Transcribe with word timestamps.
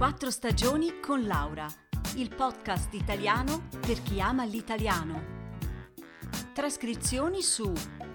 Quattro 0.00 0.30
stagioni 0.30 0.98
con 0.98 1.26
Laura, 1.26 1.66
il 2.16 2.34
podcast 2.34 2.94
italiano 2.94 3.68
per 3.78 4.02
chi 4.02 4.18
ama 4.18 4.46
l'italiano. 4.46 5.22
Trascrizioni 6.54 7.42
su 7.42 7.70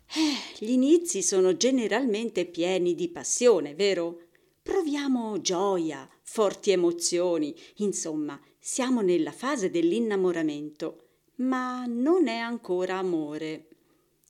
Eh, 0.08 0.64
gli 0.64 0.72
inizi 0.72 1.22
sono 1.22 1.58
generalmente 1.58 2.46
pieni 2.46 2.96
di 2.96 3.10
passione, 3.10 3.74
vero? 3.74 4.22
Proviamo 4.62 5.42
gioia, 5.42 6.10
forti 6.22 6.72
emozioni, 6.72 7.56
insomma, 7.78 8.40
siamo 8.60 9.02
nella 9.02 9.32
fase 9.32 9.70
dell'innamoramento, 9.70 11.06
ma 11.38 11.86
non 11.86 12.28
è 12.28 12.38
ancora 12.38 12.98
amore. 12.98 13.68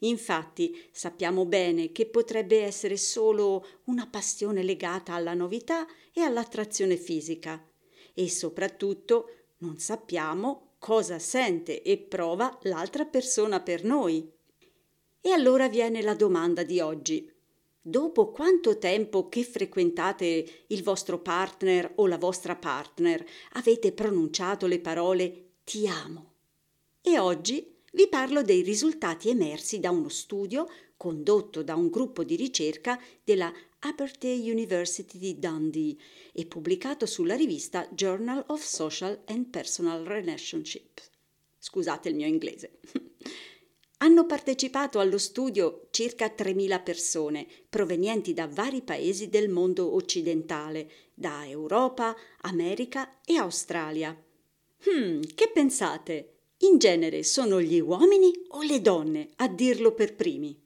Infatti 0.05 0.87
sappiamo 0.91 1.45
bene 1.45 1.91
che 1.91 2.05
potrebbe 2.05 2.61
essere 2.61 2.97
solo 2.97 3.65
una 3.85 4.07
passione 4.07 4.61
legata 4.61 5.13
alla 5.13 5.33
novità 5.33 5.85
e 6.13 6.21
all'attrazione 6.21 6.95
fisica 6.95 7.63
e 8.13 8.29
soprattutto 8.29 9.29
non 9.57 9.77
sappiamo 9.77 10.73
cosa 10.79 11.17
sente 11.17 11.81
e 11.81 11.97
prova 11.97 12.57
l'altra 12.63 13.05
persona 13.05 13.59
per 13.61 13.83
noi. 13.83 14.31
E 15.21 15.31
allora 15.31 15.67
viene 15.67 16.01
la 16.03 16.13
domanda 16.13 16.63
di 16.63 16.79
oggi. 16.79 17.31
Dopo 17.81 18.29
quanto 18.29 18.77
tempo 18.77 19.27
che 19.27 19.43
frequentate 19.43 20.65
il 20.67 20.83
vostro 20.83 21.19
partner 21.19 21.93
o 21.95 22.05
la 22.05 22.17
vostra 22.17 22.55
partner 22.55 23.25
avete 23.53 23.91
pronunciato 23.91 24.67
le 24.67 24.79
parole 24.79 25.53
ti 25.63 25.87
amo? 25.87 26.33
E 27.01 27.17
oggi 27.17 27.74
vi 27.95 28.09
parlo 28.09 28.43
dei 28.43 28.61
risultati 28.61 29.29
emersi 29.29 29.79
da 29.79 29.89
uno 29.89 30.09
studio 30.09 30.67
condotto 30.97 31.63
da 31.63 31.75
un 31.75 31.89
gruppo 31.89 32.25
di 32.25 32.35
ricerca 32.35 33.01
della 33.23 33.51
Abertay 33.79 34.49
University 34.49 35.17
di 35.17 35.39
Dundee 35.39 35.95
e 36.33 36.45
pubblicato 36.45 37.05
sulla 37.05 37.35
rivista 37.35 37.87
Journal 37.91 38.43
of 38.47 38.61
Social 38.61 39.21
and 39.27 39.45
Personal 39.45 40.03
Relationship. 40.03 40.99
Scusate 41.57 42.09
il 42.09 42.15
mio 42.15 42.27
inglese. 42.27 42.79
Hanno 43.99 44.25
partecipato 44.25 44.99
allo 44.99 45.17
studio 45.17 45.87
circa 45.91 46.27
3.000 46.27 46.83
persone 46.83 47.47
provenienti 47.69 48.33
da 48.33 48.45
vari 48.45 48.81
paesi 48.81 49.29
del 49.29 49.47
mondo 49.47 49.95
occidentale, 49.95 50.91
da 51.13 51.47
Europa, 51.47 52.13
America 52.41 53.21
e 53.23 53.37
Australia. 53.37 54.13
Hmm, 54.83 55.21
che 55.33 55.49
pensate? 55.53 56.34
In 56.59 56.77
genere 56.77 57.23
sono 57.23 57.61
gli 57.61 57.79
uomini 57.79 58.31
o 58.49 58.61
le 58.61 58.81
donne 58.81 59.29
a 59.37 59.47
dirlo 59.49 59.93
per 59.93 60.15
primi. 60.15 60.57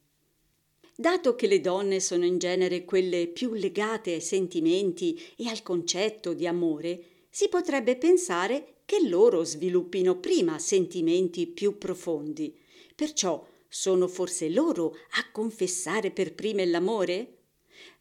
Dato 0.95 1.35
che 1.35 1.47
le 1.47 1.61
donne 1.61 1.99
sono 1.99 2.25
in 2.25 2.37
genere 2.37 2.85
quelle 2.85 3.27
più 3.27 3.53
legate 3.53 4.13
ai 4.13 4.21
sentimenti 4.21 5.19
e 5.35 5.47
al 5.47 5.63
concetto 5.63 6.33
di 6.33 6.45
amore, 6.45 7.03
si 7.29 7.47
potrebbe 7.47 7.95
pensare 7.95 8.81
che 8.85 9.07
loro 9.07 9.43
sviluppino 9.43 10.17
prima 10.17 10.59
sentimenti 10.59 11.47
più 11.47 11.77
profondi. 11.77 12.55
Perciò 12.95 13.47
sono 13.67 14.07
forse 14.07 14.49
loro 14.49 14.95
a 15.11 15.31
confessare 15.31 16.11
per 16.11 16.33
prime 16.33 16.65
l'amore? 16.65 17.37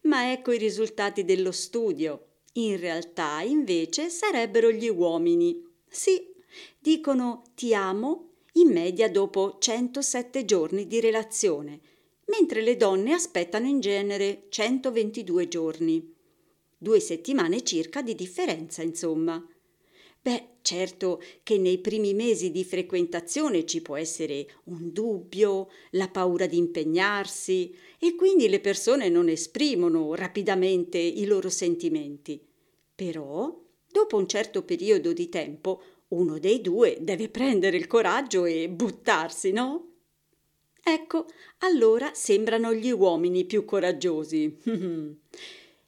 Ma 0.03 0.33
ecco 0.33 0.53
i 0.53 0.59
risultati 0.59 1.25
dello 1.25 1.53
studio. 1.53 2.25
In 2.55 2.79
realtà, 2.81 3.43
invece, 3.43 4.11
sarebbero 4.11 4.71
gli 4.71 4.89
uomini. 4.89 5.62
Sì, 5.89 6.28
dicono 6.79 7.43
ti 7.55 7.75
amo 7.75 8.31
in 8.53 8.73
media 8.73 9.09
dopo 9.11 9.57
107 9.59 10.45
giorni 10.45 10.87
di 10.87 11.01
relazione, 11.01 11.81
mentre 12.27 12.63
le 12.63 12.77
donne 12.77 13.13
aspettano 13.13 13.67
in 13.67 13.81
genere 13.81 14.47
122 14.49 15.49
giorni. 15.49 16.15
Due 16.77 17.01
settimane 17.01 17.63
circa 17.63 18.03
di 18.03 18.15
differenza, 18.15 18.83
insomma. 18.83 19.45
Beh, 20.21 20.57
certo 20.63 21.23
che 21.43 21.59
nei 21.59 21.79
primi 21.79 22.13
mesi 22.13 22.51
di 22.51 22.65
frequentazione 22.65 23.65
ci 23.65 23.81
può 23.81 23.97
essere 23.97 24.47
un 24.65 24.93
dubbio, 24.93 25.69
la 25.93 26.09
paura 26.09 26.47
di 26.47 26.57
impegnarsi 26.57 27.75
e 27.99 28.15
quindi 28.15 28.49
le 28.49 28.61
persone 28.61 29.09
non 29.09 29.29
esprimono 29.29 30.15
rapidamente 30.15 30.99
i 30.99 31.25
loro 31.25 31.49
sentimenti. 31.49 32.45
Però, 32.95 33.59
dopo 33.91 34.17
un 34.17 34.29
certo 34.29 34.65
periodo 34.65 35.13
di 35.13 35.29
tempo, 35.29 35.83
uno 36.09 36.39
dei 36.39 36.61
due 36.61 36.99
deve 37.01 37.29
prendere 37.29 37.77
il 37.77 37.87
coraggio 37.87 38.45
e 38.45 38.69
buttarsi, 38.69 39.53
no? 39.53 39.89
Ecco, 40.83 41.27
allora 41.59 42.13
sembrano 42.15 42.73
gli 42.73 42.91
uomini 42.91 43.45
più 43.45 43.65
coraggiosi. 43.65 44.57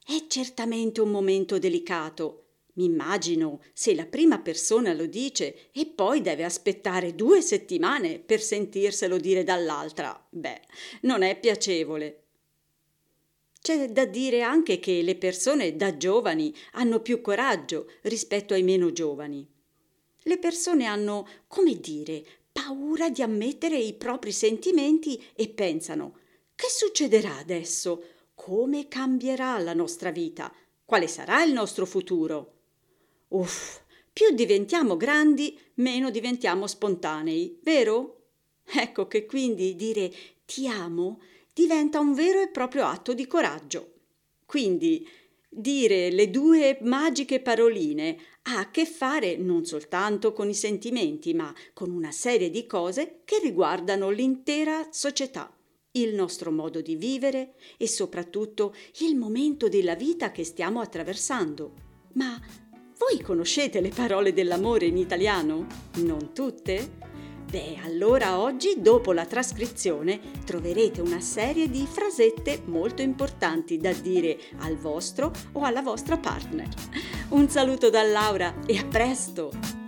È 0.04 0.26
certamente 0.26 1.00
un 1.00 1.10
momento 1.10 1.58
delicato. 1.58 2.44
Mi 2.74 2.84
immagino 2.84 3.60
se 3.72 3.94
la 3.94 4.06
prima 4.06 4.40
persona 4.40 4.92
lo 4.92 5.06
dice 5.06 5.70
e 5.72 5.86
poi 5.86 6.20
deve 6.20 6.44
aspettare 6.44 7.14
due 7.14 7.40
settimane 7.40 8.18
per 8.18 8.40
sentirselo 8.40 9.18
dire 9.18 9.42
dall'altra. 9.42 10.26
Beh, 10.28 10.60
non 11.02 11.22
è 11.22 11.38
piacevole. 11.38 12.24
C'è 13.60 13.90
da 13.90 14.04
dire 14.04 14.42
anche 14.42 14.78
che 14.78 15.02
le 15.02 15.16
persone 15.16 15.76
da 15.76 15.96
giovani 15.96 16.54
hanno 16.72 17.00
più 17.00 17.20
coraggio 17.20 17.86
rispetto 18.02 18.54
ai 18.54 18.62
meno 18.62 18.92
giovani. 18.92 19.46
Le 20.30 20.38
persone 20.38 20.84
hanno, 20.84 21.26
come 21.48 21.80
dire, 21.80 22.24
paura 22.52 23.10
di 23.10 23.20
ammettere 23.20 23.76
i 23.76 23.94
propri 23.94 24.30
sentimenti 24.30 25.20
e 25.34 25.48
pensano 25.48 26.18
che 26.54 26.68
succederà 26.68 27.38
adesso? 27.38 28.04
Come 28.36 28.86
cambierà 28.86 29.58
la 29.58 29.74
nostra 29.74 30.12
vita? 30.12 30.54
Quale 30.84 31.08
sarà 31.08 31.42
il 31.42 31.52
nostro 31.52 31.84
futuro? 31.84 32.58
Uff, 33.30 33.80
più 34.12 34.30
diventiamo 34.30 34.96
grandi, 34.96 35.58
meno 35.74 36.10
diventiamo 36.10 36.68
spontanei, 36.68 37.58
vero? 37.64 38.26
Ecco 38.62 39.08
che 39.08 39.26
quindi 39.26 39.74
dire 39.74 40.12
ti 40.46 40.68
amo 40.68 41.20
diventa 41.52 41.98
un 41.98 42.14
vero 42.14 42.40
e 42.40 42.46
proprio 42.50 42.84
atto 42.84 43.14
di 43.14 43.26
coraggio. 43.26 43.94
Quindi 44.46 45.04
dire 45.52 46.10
le 46.10 46.30
due 46.30 46.78
magiche 46.82 47.40
paroline 47.40 48.16
ha 48.42 48.60
a 48.60 48.70
che 48.70 48.86
fare 48.86 49.36
non 49.36 49.64
soltanto 49.64 50.32
con 50.32 50.48
i 50.48 50.54
sentimenti, 50.54 51.34
ma 51.34 51.52
con 51.74 51.90
una 51.90 52.12
serie 52.12 52.50
di 52.50 52.66
cose 52.66 53.20
che 53.24 53.40
riguardano 53.42 54.10
l'intera 54.10 54.88
società, 54.90 55.52
il 55.92 56.14
nostro 56.14 56.52
modo 56.52 56.80
di 56.80 56.94
vivere 56.94 57.54
e 57.76 57.88
soprattutto 57.88 58.74
il 59.00 59.16
momento 59.16 59.68
della 59.68 59.96
vita 59.96 60.30
che 60.30 60.44
stiamo 60.44 60.80
attraversando. 60.80 61.72
Ma 62.14 62.40
voi 62.96 63.20
conoscete 63.20 63.80
le 63.80 63.90
parole 63.90 64.32
dell'amore 64.32 64.86
in 64.86 64.96
italiano? 64.96 65.66
Non 65.96 66.32
tutte? 66.32 67.09
Beh, 67.50 67.78
allora 67.82 68.38
oggi, 68.38 68.76
dopo 68.78 69.12
la 69.12 69.26
trascrizione, 69.26 70.20
troverete 70.44 71.00
una 71.00 71.18
serie 71.18 71.68
di 71.68 71.84
frasette 71.84 72.62
molto 72.66 73.02
importanti 73.02 73.76
da 73.76 73.92
dire 73.92 74.38
al 74.58 74.76
vostro 74.76 75.32
o 75.52 75.62
alla 75.64 75.82
vostra 75.82 76.16
partner. 76.16 76.68
Un 77.30 77.48
saluto 77.48 77.90
da 77.90 78.04
Laura 78.04 78.54
e 78.66 78.78
a 78.78 78.86
presto! 78.86 79.79